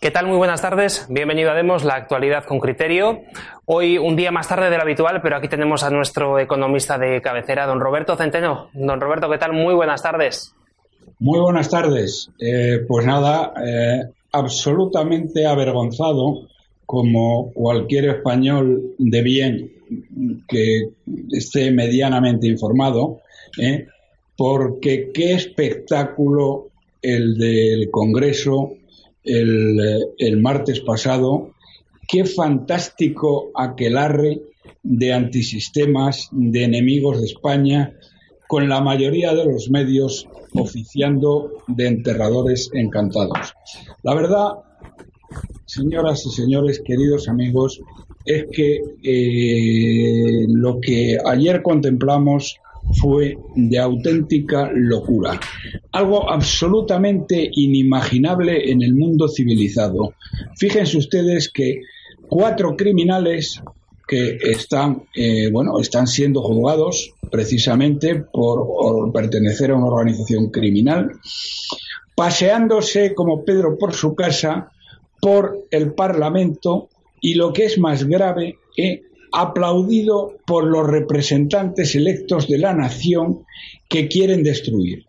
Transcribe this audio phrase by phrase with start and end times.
[0.00, 0.28] ¿Qué tal?
[0.28, 1.06] Muy buenas tardes.
[1.10, 3.22] Bienvenido a Demos, la actualidad con criterio.
[3.64, 7.20] Hoy un día más tarde de lo habitual, pero aquí tenemos a nuestro economista de
[7.20, 8.68] cabecera, don Roberto Centeno.
[8.74, 9.54] Don Roberto, ¿qué tal?
[9.54, 10.54] Muy buenas tardes.
[11.18, 12.30] Muy buenas tardes.
[12.38, 16.46] Eh, pues nada, eh, absolutamente avergonzado,
[16.86, 19.72] como cualquier español de bien
[20.46, 20.90] que
[21.32, 23.18] esté medianamente informado,
[23.60, 23.88] eh,
[24.36, 26.68] porque qué espectáculo
[27.02, 28.77] el del Congreso
[29.28, 31.52] el, martes pasado,
[32.08, 34.40] qué fantástico aquelarre
[34.82, 37.94] de antisistemas, de enemigos de España,
[38.46, 43.54] con la mayoría de los medios oficiando de enterradores encantados.
[44.02, 44.52] La verdad,
[45.66, 47.82] señoras y señores, queridos amigos,
[48.24, 52.58] es que eh, lo que ayer contemplamos
[52.92, 55.38] fue de auténtica locura,
[55.92, 60.14] algo absolutamente inimaginable en el mundo civilizado.
[60.56, 61.80] Fíjense ustedes que
[62.28, 63.62] cuatro criminales
[64.06, 71.12] que están, eh, bueno, están siendo juzgados precisamente por pertenecer a una organización criminal,
[72.16, 74.72] paseándose como Pedro por su casa,
[75.20, 76.88] por el Parlamento
[77.20, 83.44] y lo que es más grave, eh, aplaudido por los representantes electos de la nación
[83.88, 85.04] que quieren destruir.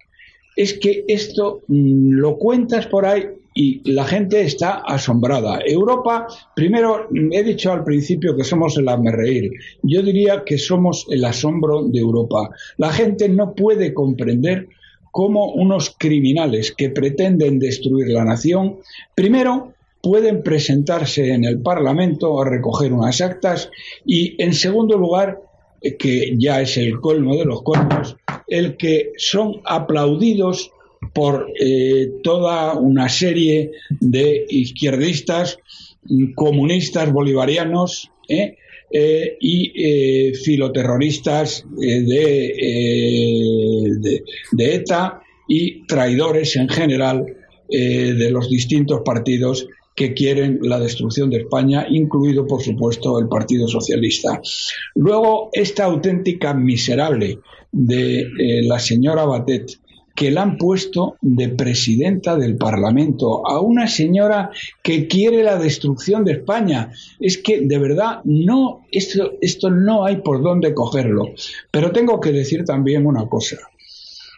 [0.56, 5.60] Es que esto mm, lo cuentas por ahí y la gente está asombrada.
[5.66, 9.52] Europa, primero, he dicho al principio que somos el reír.
[9.84, 12.50] Yo diría que somos el asombro de Europa.
[12.78, 14.70] La gente no puede comprender
[15.12, 18.78] cómo unos criminales que pretenden destruir la nación,
[19.16, 23.70] primero, pueden presentarse en el Parlamento a recoger unas actas
[24.06, 25.42] y, en segundo lugar,
[25.82, 28.16] eh, que ya es el colmo de los colmos,
[28.48, 30.72] el que son aplaudidos
[31.14, 35.60] por eh, toda una serie de izquierdistas,
[36.36, 38.58] comunistas bolivarianos ¿eh?
[39.40, 42.54] y filoterroristas de,
[44.58, 47.26] ETA y traidores en general
[47.70, 49.68] de los distintos partidos
[50.00, 54.42] que quieren la destrucción de España, incluido, por supuesto, el Partido Socialista.
[54.96, 57.40] Luego, esta auténtica miserable
[57.74, 59.72] de eh, la señora Batet,
[60.16, 64.52] que la han puesto de presidenta del Parlamento, a una señora
[64.82, 66.94] que quiere la destrucción de España.
[67.20, 71.26] Es que de verdad no, esto, esto no hay por dónde cogerlo.
[71.72, 73.58] Pero tengo que decir también una cosa.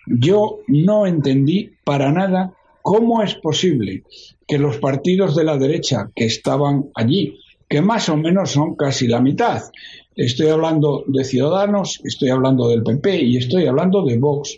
[0.08, 4.04] Yo no entendí para nada cómo es posible
[4.48, 7.38] que los partidos de la derecha que estaban allí,
[7.70, 9.62] que más o menos son casi la mitad,
[10.16, 14.58] estoy hablando de Ciudadanos, estoy hablando del PP y estoy hablando de Vox,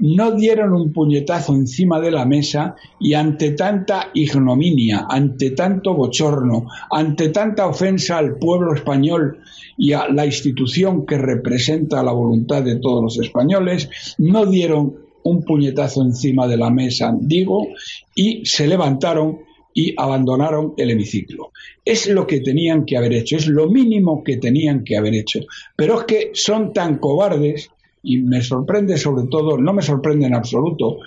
[0.00, 6.66] no dieron un puñetazo encima de la mesa y ante tanta ignominia, ante tanto bochorno,
[6.90, 9.38] ante tanta ofensa al pueblo español
[9.76, 15.42] y a la institución que representa la voluntad de todos los españoles, no dieron un
[15.42, 17.68] puñetazo encima de la mesa, digo,
[18.14, 19.38] y se levantaron
[19.74, 21.52] y abandonaron el hemiciclo.
[21.84, 25.40] Es lo que tenían que haber hecho, es lo mínimo que tenían que haber hecho.
[25.76, 27.70] Pero es que son tan cobardes
[28.02, 30.98] y me sorprende sobre todo, no me sorprende en absoluto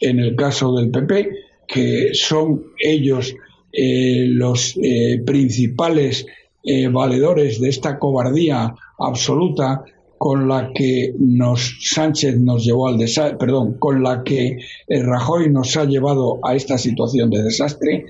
[0.00, 1.30] en el caso del PP,
[1.66, 3.34] que son ellos
[3.72, 6.26] eh, los eh, principales
[6.64, 9.84] eh, valedores de esta cobardía absoluta
[10.20, 15.48] con la que nos Sánchez nos llevó al desastre, perdón, con la que el Rajoy
[15.48, 18.04] nos ha llevado a esta situación de desastre,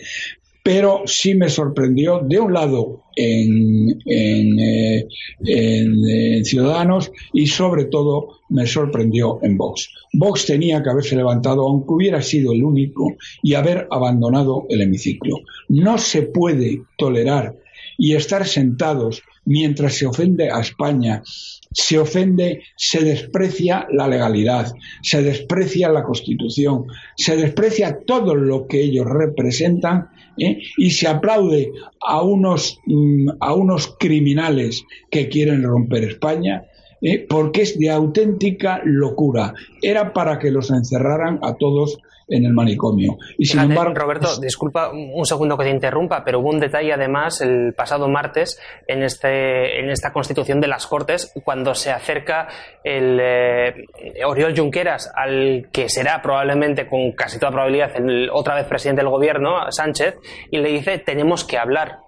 [0.65, 5.07] pero sí me sorprendió, de un lado, en, eh,
[5.45, 9.89] en, Ciudadanos y sobre todo me sorprendió en Vox.
[10.13, 15.37] Vox tenía que haberse levantado, aunque hubiera sido el único, y haber abandonado el hemiciclo.
[15.69, 17.55] No se puede tolerar
[18.01, 21.23] y estar sentados mientras se ofende a España,
[21.71, 28.81] se ofende, se desprecia la legalidad, se desprecia la Constitución, se desprecia todo lo que
[28.81, 30.09] ellos representan
[30.39, 30.63] ¿eh?
[30.79, 36.65] y se aplaude a unos, mm, a unos criminales que quieren romper España.
[37.03, 37.27] ¿eh?
[37.29, 39.55] porque es de auténtica locura.
[39.83, 41.99] Era para que los encerraran a todos
[42.31, 43.19] en el manicomio.
[43.37, 47.41] Y sin embargo, Roberto, disculpa un segundo que te interrumpa, pero hubo un detalle además
[47.41, 52.49] el pasado martes en este en esta constitución de las Cortes cuando se acerca
[52.85, 53.87] el eh,
[54.25, 59.11] Oriol Junqueras al que será probablemente con casi toda probabilidad el, otra vez presidente del
[59.11, 60.15] gobierno, Sánchez,
[60.51, 61.99] y le dice tenemos que hablar.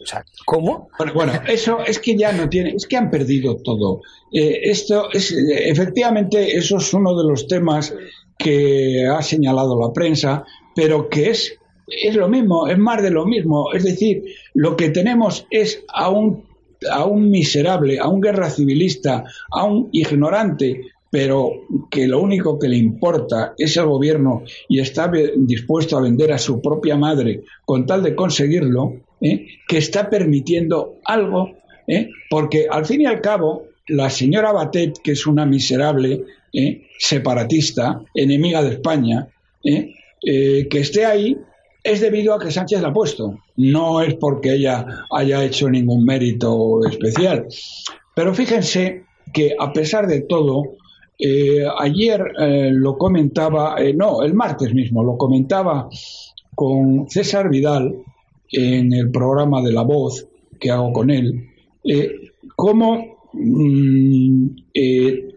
[0.00, 0.90] O sea, ¿cómo?
[1.12, 4.02] Bueno, eso es que ya no tiene, es que han perdido todo.
[4.32, 7.92] Eh, esto es, efectivamente, eso es uno de los temas
[8.38, 10.44] que ha señalado la prensa,
[10.74, 11.58] pero que es
[11.90, 13.72] es lo mismo, es más de lo mismo.
[13.72, 14.22] Es decir,
[14.54, 16.44] lo que tenemos es a un,
[16.90, 21.52] a un miserable, a un guerra civilista, a un ignorante, pero
[21.90, 26.38] que lo único que le importa es el gobierno y está dispuesto a vender a
[26.38, 29.46] su propia madre con tal de conseguirlo, ¿eh?
[29.66, 31.52] que está permitiendo algo,
[31.86, 32.10] ¿eh?
[32.28, 36.88] porque al fin y al cabo, la señora Batet, que es una miserable ¿eh?
[36.98, 39.28] separatista, enemiga de España,
[39.62, 41.36] que esté ahí
[41.84, 46.04] es debido a que Sánchez la ha puesto, no es porque ella haya hecho ningún
[46.04, 47.46] mérito especial.
[48.14, 50.76] Pero fíjense que a pesar de todo,
[51.18, 55.88] eh, ayer eh, lo comentaba, eh, no, el martes mismo lo comentaba
[56.54, 57.94] con César Vidal
[58.50, 60.26] en el programa de La Voz
[60.60, 61.48] que hago con él,
[62.56, 64.48] cómo mm,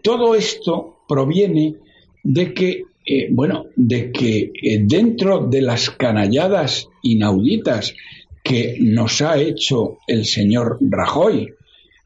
[0.02, 1.74] todo esto proviene
[2.22, 2.84] de que,
[3.30, 4.50] bueno, de que
[4.84, 7.94] dentro de las canalladas inauditas
[8.42, 11.52] que nos ha hecho el señor Rajoy,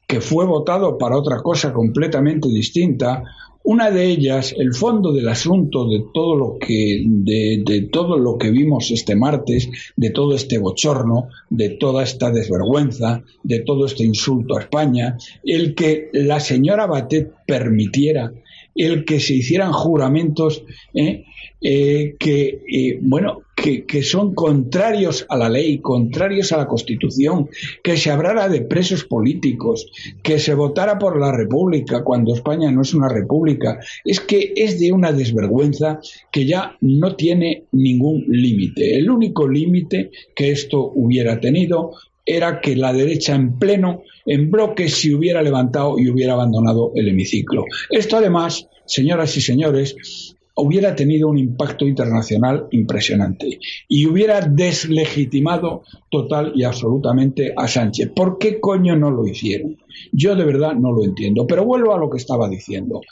[0.08, 3.22] que fue votado para otra cosa completamente distinta,
[3.68, 8.52] una de ellas, el fondo del asunto de todo lo que, de, todo lo que
[8.52, 14.56] vimos este martes, de todo este bochorno, de toda esta desvergüenza, de todo este insulto
[14.56, 18.32] a España, el que la señora Batet permitiera
[18.76, 20.62] el que se hicieran juramentos
[20.94, 21.24] ¿eh?
[21.60, 27.48] Eh, que, eh, bueno, que, son contrarios a la ley, contrarios a la Constitución,
[27.82, 29.90] que se hablara de presos políticos,
[30.22, 34.78] que se votara por la República cuando España no es una república, es que es
[34.78, 35.98] de una desvergüenza
[36.30, 38.96] que ya no tiene ningún límite.
[38.96, 41.92] El único límite que esto hubiera tenido
[42.26, 47.08] era que la derecha en pleno, en bloque, se hubiera levantado y hubiera abandonado el
[47.08, 47.64] hemiciclo.
[47.88, 53.58] Esto además, señoras y señores, hubiera tenido un impacto internacional impresionante
[53.88, 58.10] y hubiera deslegitimado total y absolutamente a Sánchez.
[58.14, 59.76] ¿Por qué coño no lo hicieron?
[60.12, 61.46] Yo de verdad no lo entiendo.
[61.46, 63.02] Pero vuelvo a lo que estaba diciendo.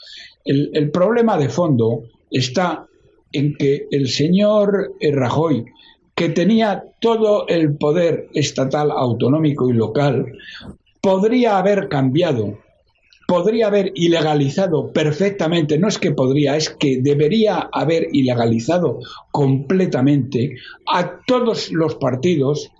[0.44, 2.86] El, el problema de fondo está
[3.32, 5.64] en que el señor Rajoy,
[6.14, 10.32] que tenía todo el poder estatal, autonómico y local,
[11.00, 12.58] podría haber cambiado
[13.26, 19.00] podría haber ilegalizado perfectamente, no es que podría, es que debería haber ilegalizado
[19.30, 20.56] completamente
[20.86, 22.70] a todos los partidos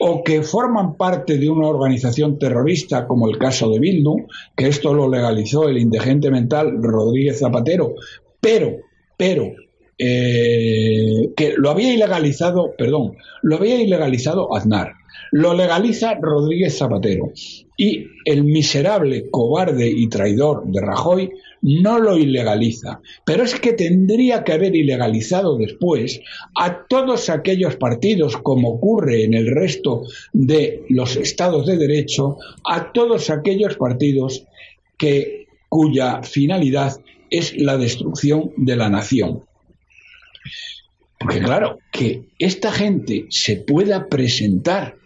[0.00, 4.26] o que forman parte de una organización terrorista, como el caso de Bildu,
[4.56, 7.94] que esto lo legalizó el indigente mental Rodríguez Zapatero,
[8.40, 8.78] pero,
[9.16, 9.52] pero,
[9.98, 14.94] eh, que lo había ilegalizado, perdón, lo había ilegalizado Aznar,
[15.30, 17.32] lo legaliza Rodríguez Zapatero
[17.76, 21.30] y el miserable, cobarde y traidor de Rajoy
[21.62, 23.00] no lo ilegaliza.
[23.24, 26.20] Pero es que tendría que haber ilegalizado después
[26.54, 30.02] a todos aquellos partidos, como ocurre en el resto
[30.32, 34.46] de los estados de derecho, a todos aquellos partidos
[34.98, 37.00] que, cuya finalidad
[37.30, 39.42] es la destrucción de la nación.
[41.24, 44.96] Porque claro, que esta gente se pueda presentar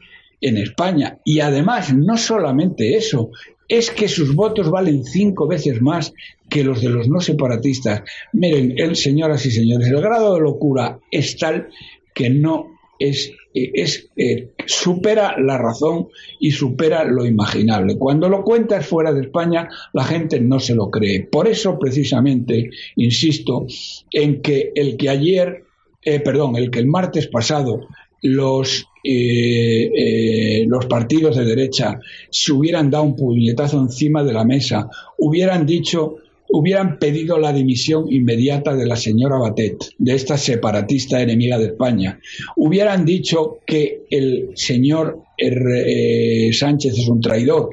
[0.41, 1.19] en España.
[1.25, 3.31] Y además, no solamente eso,
[3.69, 6.12] es que sus votos valen cinco veces más
[6.50, 8.03] que los de los no separatistas.
[8.32, 11.69] Miren, el, señoras y señores, el grado de locura es tal
[12.13, 12.67] que no
[12.98, 16.08] es, es eh, supera la razón
[16.41, 17.96] y supera lo imaginable.
[17.96, 21.29] Cuando lo cuentas fuera de España, la gente no se lo cree.
[21.31, 23.67] Por eso, precisamente, insisto
[24.10, 25.68] en que el que ayer,
[26.15, 27.88] eh, perdón, el que el martes pasado
[28.22, 32.00] los eh, eh, los partidos de derecha
[32.31, 36.17] se hubieran dado un puñetazo encima de la mesa, hubieran dicho,
[36.50, 42.20] hubieran pedido la dimisión inmediata de la señora Batet, de esta separatista enemiga de España,
[42.56, 47.70] hubieran dicho que el señor eh, Sánchez es un traidor,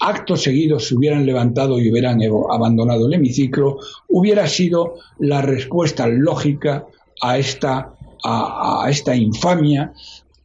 [0.00, 3.78] actos seguidos se hubieran levantado y hubieran abandonado el hemiciclo,
[4.08, 6.86] hubiera sido la respuesta lógica
[7.22, 7.94] a esta,
[8.24, 9.92] a esta infamia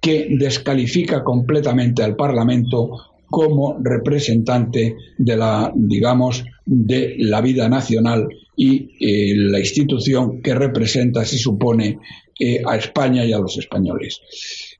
[0.01, 8.91] que descalifica completamente al Parlamento como representante de la, digamos, de la vida nacional y
[8.99, 11.97] eh, la institución que representa, se supone,
[12.39, 14.21] eh, a España y a los españoles.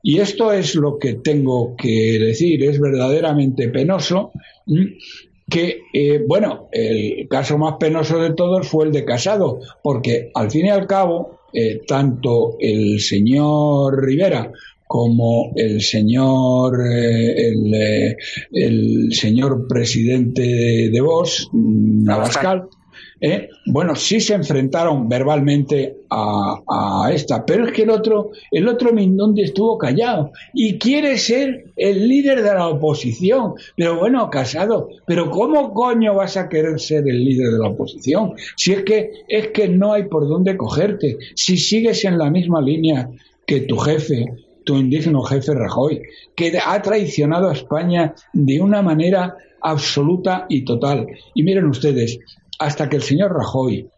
[0.02, 2.62] Y esto es lo que tengo que decir.
[2.62, 4.30] Es verdaderamente penoso
[5.50, 10.50] que, eh, bueno, el caso más penoso de todos fue el de Casado, porque al
[10.50, 11.40] fin y al cabo,
[11.86, 14.50] tanto el señor Rivera
[14.86, 18.16] como el señor eh, el, eh,
[18.52, 20.42] el, señor presidente
[20.90, 22.68] de, Vos, Navascal,
[23.24, 23.48] ¿eh?
[23.64, 28.90] bueno, sí se enfrentaron verbalmente a, esta, pero es que el otro, el otro
[29.36, 33.54] estuvo callado y quiere ser el líder de la oposición.
[33.76, 38.34] Pero bueno, Casado, pero ¿cómo coño vas a querer ser el líder de la oposición?
[38.56, 42.60] Si es que, es que no hay por dónde cogerte, si sigues en la misma
[42.60, 43.10] línea
[43.46, 44.26] que tu jefe,
[44.64, 46.02] tu indigno jefe Rajoy,
[46.36, 51.06] que ha traicionado a España de una manera absoluta y total.
[51.34, 52.18] Y miren ustedes,
[52.58, 53.88] hasta que el señor Rajoy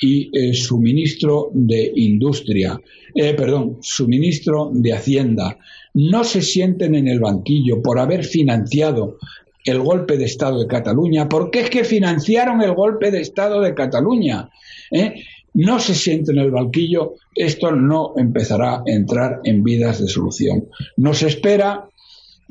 [0.00, 2.80] y eh, su ministro de Industria,
[3.14, 5.58] eh, perdón, su ministro de Hacienda,
[5.94, 9.18] no se sienten en el banquillo por haber financiado
[9.64, 13.74] el golpe de Estado de Cataluña, porque es que financiaron el golpe de Estado de
[13.74, 14.48] Cataluña.
[14.90, 15.22] ¿eh?
[15.52, 20.68] No se sienten en el banquillo, esto no empezará a entrar en vidas de solución.
[20.96, 21.88] Nos espera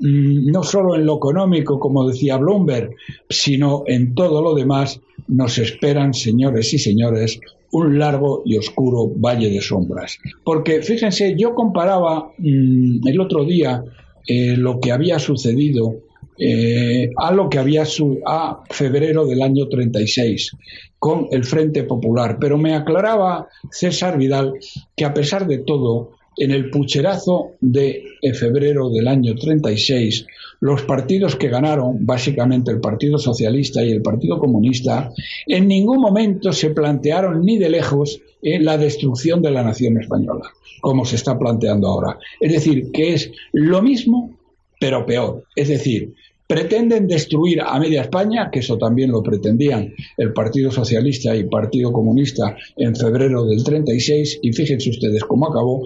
[0.01, 2.91] no solo en lo económico, como decía Bloomberg,
[3.29, 7.39] sino en todo lo demás, nos esperan, señores y señores,
[7.71, 10.17] un largo y oscuro valle de sombras.
[10.43, 13.83] Porque fíjense, yo comparaba mm, el otro día
[14.27, 15.97] eh, lo que había sucedido
[16.37, 20.55] eh, a lo que había su a febrero del año 36
[20.97, 24.53] con el Frente Popular, pero me aclaraba César Vidal
[24.95, 30.25] que a pesar de todo en el pucherazo de febrero del año 36,
[30.61, 35.11] los partidos que ganaron, básicamente el Partido Socialista y el Partido Comunista,
[35.47, 40.49] en ningún momento se plantearon ni de lejos la destrucción de la nación española,
[40.81, 42.17] como se está planteando ahora.
[42.39, 44.37] Es decir, que es lo mismo,
[44.79, 45.43] pero peor.
[45.55, 46.13] Es decir,
[46.49, 51.93] pretenden destruir a media España, que eso también lo pretendían el Partido Socialista y Partido
[51.93, 55.83] Comunista en febrero del 36, y fíjense ustedes cómo acabó,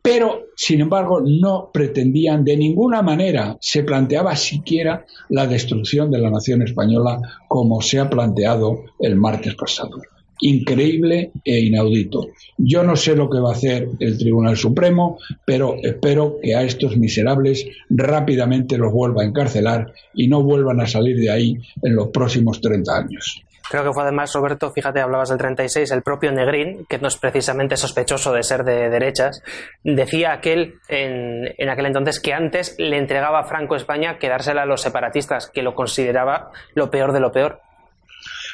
[0.00, 6.30] pero, sin embargo, no pretendían de ninguna manera, se planteaba siquiera la destrucción de la
[6.30, 10.00] nación española como se ha planteado el martes pasado
[10.40, 12.28] increíble e inaudito.
[12.58, 16.62] Yo no sé lo que va a hacer el Tribunal Supremo, pero espero que a
[16.62, 21.94] estos miserables rápidamente los vuelva a encarcelar y no vuelvan a salir de ahí en
[21.94, 23.42] los próximos 30 años.
[23.68, 27.16] Creo que fue además, Roberto, fíjate, hablabas del 36, el propio Negrín, que no es
[27.16, 29.42] precisamente sospechoso de ser de derechas,
[29.82, 34.62] decía aquel en, en aquel entonces que antes le entregaba a Franco España que dársela
[34.62, 37.60] a los separatistas, que lo consideraba lo peor de lo peor.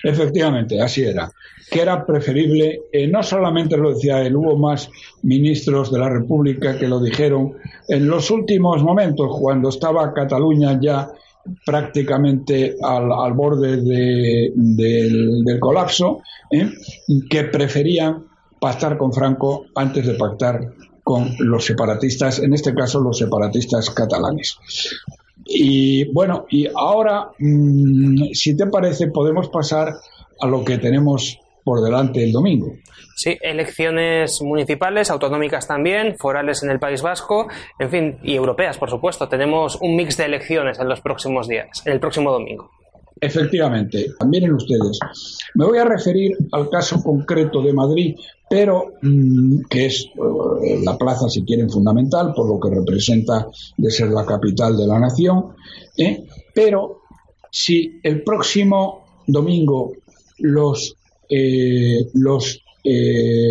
[0.03, 1.31] Efectivamente, así era.
[1.71, 4.91] Que era preferible, eh, no solamente lo decía él, hubo más
[5.23, 7.55] ministros de la República que lo dijeron
[7.89, 11.11] en los últimos momentos, cuando estaba Cataluña ya
[11.65, 16.71] prácticamente al, borde del, colapso, ¿eh?
[17.29, 18.25] que preferían
[18.61, 24.57] pactar con Franco antes de pactar con los separatistas, en este caso los separatistas catalanes.
[25.45, 29.95] Y bueno, y ahora, mm, si te parece, podemos pasar
[30.41, 32.73] a lo que tenemos por delante el domingo.
[33.15, 37.47] Sí, elecciones municipales, autonómicas también, forales en el País Vasco,
[37.79, 39.29] en fin, y europeas, por supuesto.
[39.29, 42.71] Tenemos un mix de elecciones en los próximos días, en el próximo domingo.
[43.25, 44.99] Efectivamente, miren ustedes,
[45.55, 48.17] me voy a referir al caso concreto de Madrid,
[48.51, 53.91] pero mm, que es eh, la plaza, si quieren, fundamental, por lo que representa de
[53.93, 55.53] ser la capital de la nación,
[55.97, 56.25] ¿eh?
[56.53, 57.03] pero
[57.49, 59.93] si el próximo domingo
[60.39, 60.97] los,
[61.31, 62.61] eh, los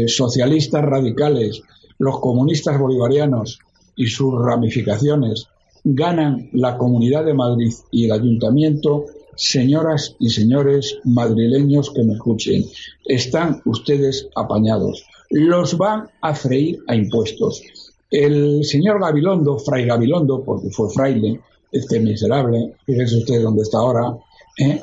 [0.07, 1.61] socialistas radicales,
[1.97, 3.59] los comunistas bolivarianos
[3.95, 5.47] y sus ramificaciones
[5.85, 12.65] ganan la Comunidad de Madrid y el Ayuntamiento, Señoras y señores madrileños que me escuchen,
[13.05, 15.05] están ustedes apañados.
[15.29, 17.61] Los van a freír a impuestos.
[18.09, 21.39] El señor Gabilondo, Fray Gabilondo, porque fue fraile,
[21.71, 24.17] este miserable, fíjese usted dónde está ahora,
[24.57, 24.81] ¿eh?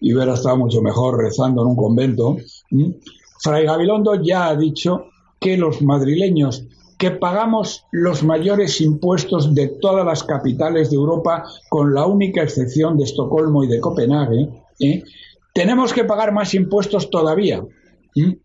[0.00, 2.36] y hubiera estado mucho mejor rezando en un convento.
[3.40, 5.06] Fray Gabilondo ya ha dicho
[5.40, 6.64] que los madrileños
[6.98, 12.98] que pagamos los mayores impuestos de todas las capitales de Europa, con la única excepción
[12.98, 14.48] de Estocolmo y de Copenhague,
[14.80, 15.04] ¿eh?
[15.54, 17.64] tenemos que pagar más impuestos todavía,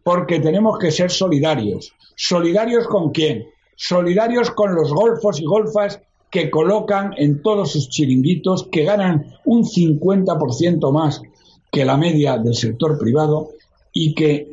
[0.03, 1.93] porque tenemos que ser solidarios.
[2.15, 3.47] ¿Solidarios con quién?
[3.75, 9.63] Solidarios con los golfos y golfas que colocan en todos sus chiringuitos, que ganan un
[9.63, 11.21] 50% más
[11.71, 13.49] que la media del sector privado
[13.93, 14.49] y que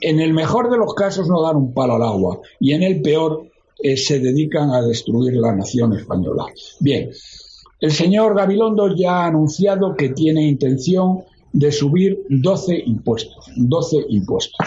[0.00, 3.00] en el mejor de los casos no dan un palo al agua y en el
[3.00, 3.46] peor
[3.82, 6.46] eh, se dedican a destruir la nación española.
[6.80, 7.10] Bien,
[7.80, 11.20] el señor Gabilondo ya ha anunciado que tiene intención
[11.52, 14.66] de subir 12 impuestos, 12 impuestos.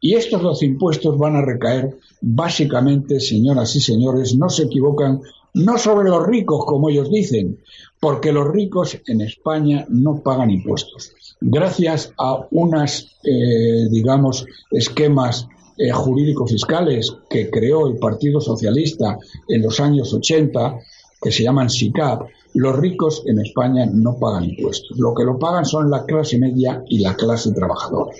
[0.00, 5.20] Y estos 12 impuestos van a recaer básicamente, señoras y señores, no se equivocan,
[5.54, 7.58] no sobre los ricos, como ellos dicen,
[8.00, 11.12] porque los ricos en España no pagan impuestos.
[11.40, 19.18] Gracias a unas, eh, digamos, esquemas eh, jurídicos fiscales que creó el Partido Socialista
[19.48, 20.78] en los años 80,
[21.20, 22.22] que se llaman SICAP,
[22.54, 24.96] los ricos en España no pagan impuestos.
[24.98, 28.12] Lo que lo pagan son la clase media y la clase trabajadora.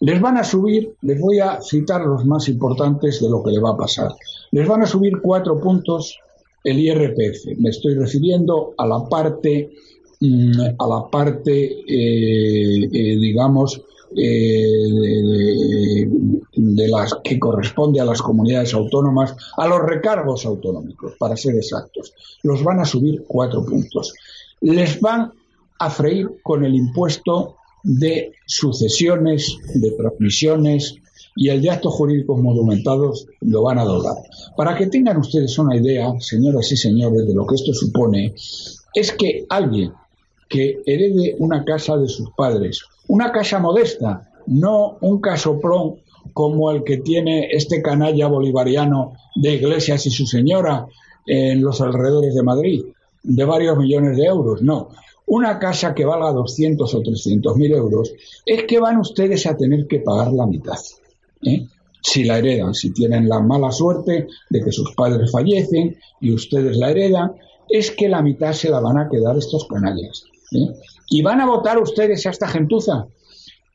[0.00, 3.60] Les van a subir, les voy a citar los más importantes de lo que le
[3.60, 4.12] va a pasar.
[4.50, 6.18] Les van a subir cuatro puntos
[6.64, 7.58] el IRPF.
[7.58, 9.70] Me estoy refiriendo a la parte,
[10.20, 13.82] mm, a la parte, eh, eh, digamos,
[14.16, 16.04] eh,
[16.52, 22.12] de las que corresponde a las comunidades autónomas, a los recargos autonómicos, para ser exactos.
[22.42, 24.12] Los van a subir cuatro puntos.
[24.60, 25.32] Les van
[25.78, 30.96] a freír con el impuesto de sucesiones, de transmisiones
[31.36, 34.16] y el de actos jurídicos monumentados lo van a doblar.
[34.56, 38.34] Para que tengan ustedes una idea, señoras y señores, de lo que esto supone,
[38.94, 39.92] es que alguien
[40.48, 45.96] que herede una casa de sus padres, una casa modesta, no un casoplón
[46.32, 50.86] como el que tiene este canalla bolivariano de Iglesias y su señora
[51.26, 52.84] en los alrededores de Madrid,
[53.22, 54.88] de varios millones de euros, no
[55.30, 58.12] una casa que valga 200 o 300 mil euros,
[58.44, 60.76] es que van ustedes a tener que pagar la mitad.
[61.42, 61.66] ¿Eh?
[62.02, 66.76] Si la heredan, si tienen la mala suerte de que sus padres fallecen y ustedes
[66.76, 67.32] la heredan,
[67.68, 70.24] es que la mitad se la van a quedar estos canallas.
[70.52, 70.68] ¿eh?
[71.08, 73.06] Y van a votar ustedes a esta gentuza.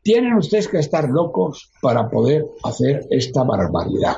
[0.03, 4.17] Tienen ustedes que estar locos para poder hacer esta barbaridad.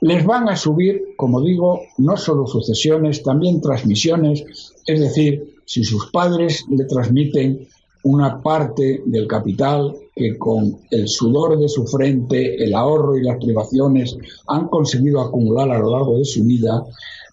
[0.00, 4.44] Les van a subir, como digo, no solo sucesiones, también transmisiones,
[4.86, 7.66] es decir, si sus padres le transmiten
[8.04, 13.38] una parte del capital que con el sudor de su frente, el ahorro y las
[13.38, 16.84] privaciones han conseguido acumular a lo largo de su vida,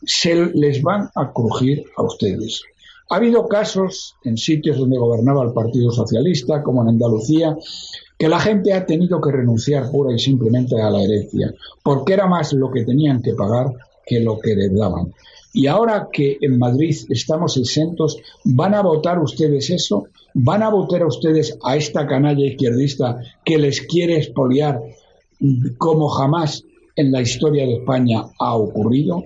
[0.06, 2.64] se les van a crujir a ustedes.
[3.10, 7.58] Ha habido casos en sitios donde gobernaba el Partido Socialista, como en Andalucía,
[8.18, 11.54] que la gente ha tenido que renunciar pura y simplemente a la herencia,
[11.84, 13.74] porque era más lo que tenían que pagar
[14.06, 15.14] que lo que heredaban.
[15.54, 20.06] Y ahora que en Madrid estamos exentos, ¿van a votar ustedes eso?
[20.34, 24.80] ¿Van a votar ustedes a esta canalla izquierdista que les quiere expoliar
[25.78, 26.64] como jamás
[26.96, 29.26] en la historia de España ha ocurrido?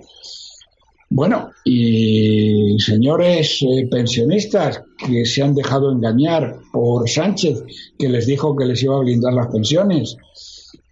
[1.08, 7.62] Bueno, y señores eh, pensionistas que se han dejado engañar por Sánchez,
[7.96, 10.16] que les dijo que les iba a blindar las pensiones,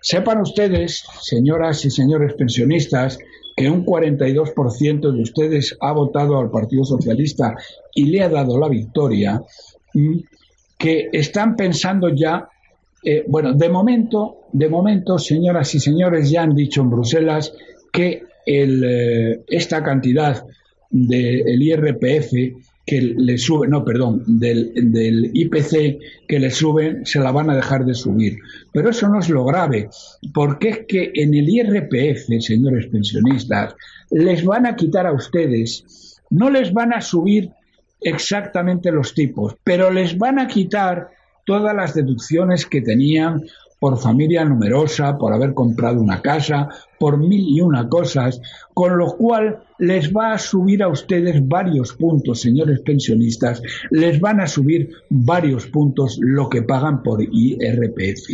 [0.00, 3.18] sepan ustedes, señoras y señores pensionistas,
[3.56, 7.54] que un 42% de ustedes ha votado al Partido Socialista
[7.94, 9.42] y le ha dado la victoria,
[9.92, 10.18] mm,
[10.76, 12.48] que están pensando ya,
[13.04, 17.52] eh, bueno, de momento, de momento, señoras y señores, ya han dicho en Bruselas
[17.92, 20.44] que eh, esta cantidad
[20.90, 22.32] del IRPF
[22.86, 27.56] que le sube, no, perdón, del, del, IPC que le suben, se la van a
[27.56, 28.38] dejar de subir.
[28.72, 29.88] Pero eso no es lo grave,
[30.34, 33.74] porque es que en el IRPF, señores pensionistas,
[34.10, 37.50] les van a quitar a ustedes, no les van a subir
[38.00, 41.08] exactamente los tipos, pero les van a quitar
[41.46, 43.42] todas las deducciones que tenían
[43.78, 48.40] por familia numerosa, por haber comprado una casa, por mil y una cosas,
[48.72, 53.60] con lo cual les va a subir a ustedes varios puntos, señores pensionistas,
[53.90, 58.30] les van a subir varios puntos lo que pagan por IRPF.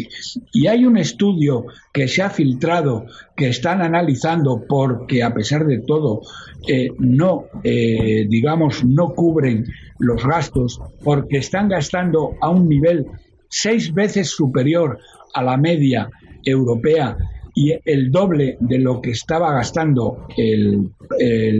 [0.53, 5.79] Y hay un estudio que se ha filtrado, que están analizando porque a pesar de
[5.81, 6.20] todo
[6.68, 9.66] eh, no, eh, digamos, no cubren
[9.98, 13.07] los gastos porque están gastando a un nivel
[13.48, 14.98] seis veces superior
[15.34, 16.08] a la media
[16.44, 17.16] europea
[17.54, 20.90] y el doble de lo que estaba gastando el,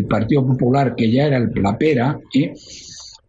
[0.09, 2.55] Partido Popular, que ya era el Plapera, ¿eh?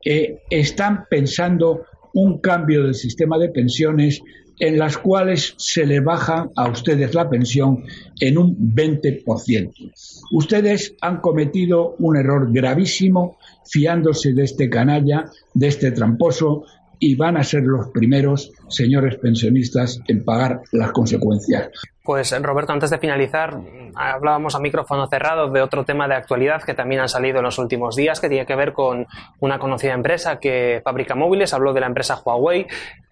[0.04, 4.22] Eh, están pensando un cambio del sistema de pensiones
[4.60, 7.84] en las cuales se le baja a ustedes la pensión
[8.20, 9.92] en un 20%.
[10.32, 16.64] Ustedes han cometido un error gravísimo fiándose de este canalla, de este tramposo,
[17.02, 21.72] y van a ser los primeros, señores pensionistas, en pagar las consecuencias.
[22.04, 23.60] Pues Roberto, antes de finalizar,
[23.96, 27.58] hablábamos a micrófono cerrado de otro tema de actualidad que también ha salido en los
[27.58, 29.08] últimos días, que tiene que ver con
[29.40, 31.56] una conocida empresa que fabrica móviles.
[31.56, 32.68] Habló de la empresa Huawei,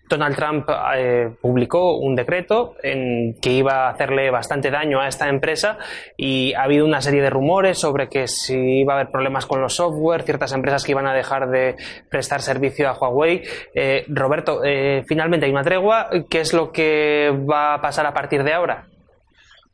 [0.09, 5.29] Donald Trump eh, publicó un decreto en que iba a hacerle bastante daño a esta
[5.29, 5.77] empresa
[6.17, 9.61] y ha habido una serie de rumores sobre que si iba a haber problemas con
[9.61, 11.75] los software, ciertas empresas que iban a dejar de
[12.09, 13.43] prestar servicio a Huawei.
[13.73, 16.09] Eh, Roberto, eh, finalmente hay una tregua.
[16.29, 18.87] ¿Qué es lo que va a pasar a partir de ahora?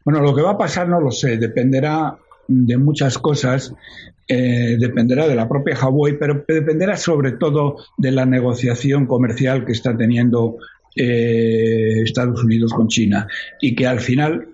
[0.03, 2.17] Bueno, lo que va a pasar no lo sé, dependerá
[2.47, 3.73] de muchas cosas,
[4.27, 9.71] eh, dependerá de la propia Huawei, pero dependerá sobre todo de la negociación comercial que
[9.71, 10.57] está teniendo
[10.95, 13.27] eh, Estados Unidos con China
[13.61, 14.47] y que al final,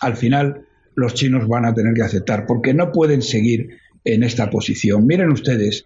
[0.00, 0.62] al final
[0.94, 5.06] los chinos van a tener que aceptar porque no pueden seguir en esta posición.
[5.06, 5.84] Miren ustedes,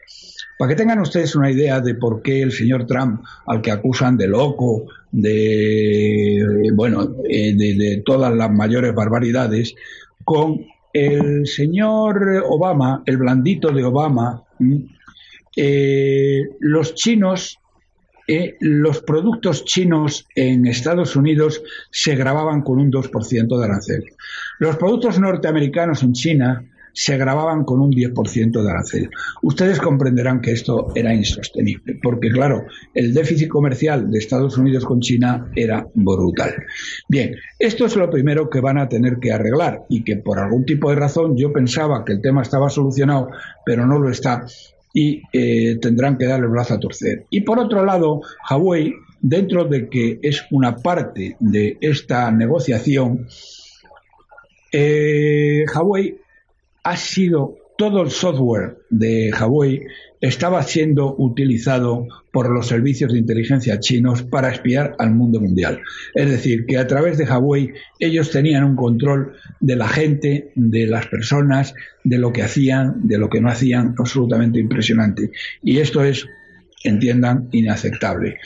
[0.58, 4.16] para que tengan ustedes una idea de por qué el señor Trump, al que acusan
[4.18, 9.74] de loco, de bueno, eh, de todas las mayores barbaridades,
[10.24, 14.42] con el señor Obama, el blandito de Obama,
[15.56, 17.58] eh, los chinos,
[18.28, 24.04] eh, los productos chinos en Estados Unidos se grababan con un 2% de arancel.
[24.58, 29.10] Los productos norteamericanos en China se grababan con un 10% de arancel.
[29.42, 35.00] Ustedes comprenderán que esto era insostenible, porque claro, el déficit comercial de Estados Unidos con
[35.00, 36.54] China era brutal.
[37.08, 40.64] Bien, esto es lo primero que van a tener que arreglar y que por algún
[40.64, 43.30] tipo de razón yo pensaba que el tema estaba solucionado,
[43.64, 44.46] pero no lo está
[44.94, 47.24] y eh, tendrán que dar el brazo a torcer.
[47.30, 53.26] Y por otro lado, Huawei, dentro de que es una parte de esta negociación,
[54.70, 56.18] eh, Huawei
[56.82, 59.82] ha sido todo el software de Huawei
[60.20, 65.80] estaba siendo utilizado por los servicios de inteligencia chinos para espiar al mundo mundial.
[66.14, 70.86] Es decir, que a través de Huawei ellos tenían un control de la gente, de
[70.86, 75.32] las personas, de lo que hacían, de lo que no hacían, absolutamente impresionante.
[75.60, 76.26] Y esto es,
[76.84, 78.38] entiendan, inaceptable.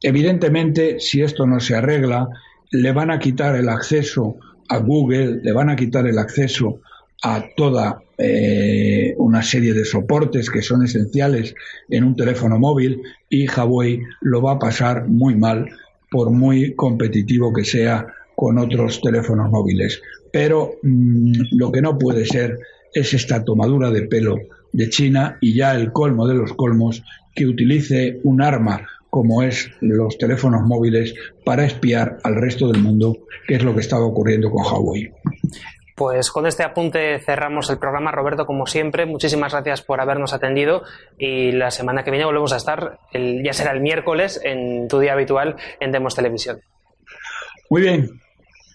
[0.00, 2.28] Evidentemente, si esto no se arregla,
[2.70, 4.36] le van a quitar el acceso
[4.68, 6.80] a Google, le van a quitar el acceso
[7.22, 11.54] a toda eh, una serie de soportes que son esenciales
[11.88, 15.68] en un teléfono móvil y Huawei lo va a pasar muy mal
[16.10, 20.00] por muy competitivo que sea con otros teléfonos móviles.
[20.32, 22.58] Pero mm, lo que no puede ser
[22.94, 24.36] es esta tomadura de pelo
[24.72, 27.02] de China y ya el colmo de los colmos
[27.34, 33.16] que utilice un arma como es los teléfonos móviles para espiar al resto del mundo,
[33.46, 35.10] que es lo que estaba ocurriendo con Huawei.
[35.98, 38.12] Pues con este apunte cerramos el programa.
[38.12, 40.84] Roberto, como siempre, muchísimas gracias por habernos atendido
[41.18, 45.14] y la semana que viene volvemos a estar, ya será el miércoles, en tu día
[45.14, 46.60] habitual en Demos Televisión.
[47.68, 48.20] Muy bien,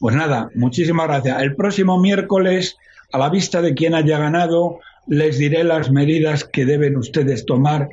[0.02, 1.42] pues nada, muchísimas gracias.
[1.42, 2.76] El próximo miércoles,
[3.14, 7.88] a la vista de quien haya ganado, les diré las medidas que deben ustedes tomar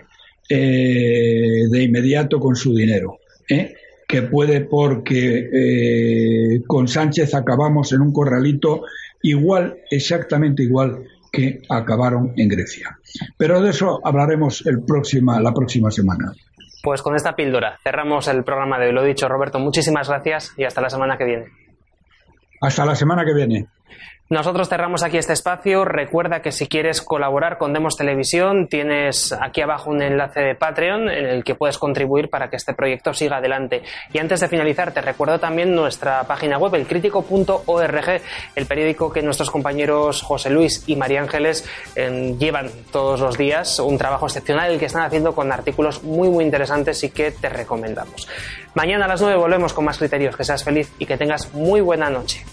[0.49, 3.21] eh, de inmediato con su dinero.
[3.49, 3.77] ¿eh?
[4.11, 8.83] que puede porque eh, con Sánchez acabamos en un corralito
[9.22, 12.98] igual, exactamente igual que acabaron en Grecia.
[13.37, 16.33] Pero de eso hablaremos el próxima, la próxima semana.
[16.83, 18.92] Pues con esta píldora cerramos el programa de hoy.
[18.92, 21.44] Lo dicho, Roberto, muchísimas gracias y hasta la semana que viene.
[22.61, 23.66] Hasta la semana que viene.
[24.31, 25.85] Nosotros cerramos aquí este espacio.
[25.85, 31.11] Recuerda que si quieres colaborar con Demos Televisión, tienes aquí abajo un enlace de Patreon
[31.11, 33.83] en el que puedes contribuir para que este proyecto siga adelante.
[34.12, 38.20] Y antes de finalizar, te recuerdo también nuestra página web, elcrítico.org,
[38.55, 43.81] el periódico que nuestros compañeros José Luis y María Ángeles eh, llevan todos los días.
[43.81, 47.48] Un trabajo excepcional el que están haciendo con artículos muy, muy interesantes y que te
[47.48, 48.29] recomendamos.
[48.74, 50.37] Mañana a las 9 volvemos con más criterios.
[50.37, 52.44] Que seas feliz y que tengas muy buena noche.